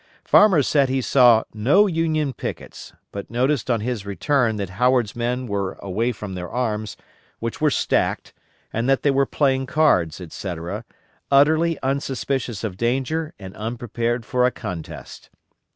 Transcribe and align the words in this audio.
Farmer 0.23 0.63
said 0.63 0.89
he 0.89 0.99
saw 0.99 1.43
no 1.53 1.85
Union 1.85 2.33
pickets, 2.33 2.91
but 3.11 3.29
noticed 3.29 3.69
on 3.69 3.81
his 3.81 4.03
return 4.03 4.55
that 4.55 4.71
Howard's 4.81 5.15
men 5.15 5.45
were 5.45 5.73
away 5.73 6.11
from 6.11 6.33
their 6.33 6.49
arms, 6.49 6.97
which 7.37 7.61
were 7.61 7.69
stacked, 7.69 8.33
and 8.73 8.89
that 8.89 9.03
they 9.03 9.11
were 9.11 9.27
playing 9.27 9.67
cards, 9.67 10.19
etc., 10.19 10.85
utterly 11.29 11.77
unsuspicious 11.83 12.63
of 12.63 12.77
danger 12.77 13.35
and 13.37 13.55
unprepared 13.55 14.25
for 14.25 14.43
a 14.43 14.49
contest. 14.49 15.29